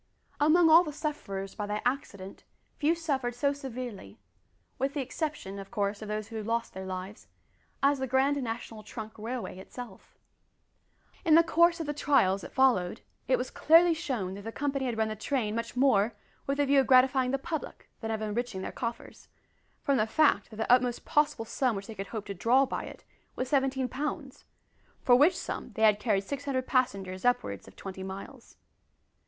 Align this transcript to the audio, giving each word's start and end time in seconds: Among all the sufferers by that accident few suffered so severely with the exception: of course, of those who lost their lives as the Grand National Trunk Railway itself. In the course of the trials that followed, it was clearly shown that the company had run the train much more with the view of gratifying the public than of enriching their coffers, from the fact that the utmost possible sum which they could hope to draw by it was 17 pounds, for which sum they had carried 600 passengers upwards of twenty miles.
Among 0.39 0.67
all 0.67 0.83
the 0.83 0.91
sufferers 0.91 1.53
by 1.53 1.67
that 1.67 1.83
accident 1.85 2.43
few 2.79 2.95
suffered 2.95 3.35
so 3.35 3.53
severely 3.53 4.17
with 4.79 4.95
the 4.95 4.99
exception: 4.99 5.59
of 5.59 5.69
course, 5.69 6.01
of 6.01 6.07
those 6.07 6.29
who 6.29 6.41
lost 6.41 6.73
their 6.73 6.87
lives 6.87 7.27
as 7.83 7.99
the 7.99 8.07
Grand 8.07 8.41
National 8.41 8.81
Trunk 8.81 9.13
Railway 9.19 9.59
itself. 9.59 10.17
In 11.23 11.35
the 11.35 11.43
course 11.43 11.79
of 11.79 11.85
the 11.85 11.93
trials 11.93 12.41
that 12.41 12.51
followed, 12.51 13.01
it 13.27 13.37
was 13.37 13.51
clearly 13.51 13.93
shown 13.93 14.33
that 14.33 14.41
the 14.41 14.51
company 14.51 14.87
had 14.87 14.97
run 14.97 15.07
the 15.09 15.15
train 15.15 15.53
much 15.53 15.75
more 15.75 16.15
with 16.47 16.57
the 16.57 16.65
view 16.65 16.79
of 16.79 16.87
gratifying 16.87 17.29
the 17.29 17.37
public 17.37 17.87
than 17.99 18.09
of 18.09 18.23
enriching 18.23 18.63
their 18.63 18.71
coffers, 18.71 19.27
from 19.83 19.97
the 19.97 20.07
fact 20.07 20.49
that 20.49 20.55
the 20.55 20.71
utmost 20.73 21.05
possible 21.05 21.45
sum 21.45 21.75
which 21.75 21.85
they 21.85 21.93
could 21.93 22.07
hope 22.07 22.25
to 22.25 22.33
draw 22.33 22.65
by 22.65 22.85
it 22.85 23.03
was 23.35 23.49
17 23.49 23.87
pounds, 23.87 24.45
for 25.03 25.15
which 25.15 25.37
sum 25.37 25.71
they 25.73 25.83
had 25.83 25.99
carried 25.99 26.23
600 26.23 26.65
passengers 26.65 27.23
upwards 27.23 27.67
of 27.67 27.75
twenty 27.75 28.01
miles. 28.01 28.57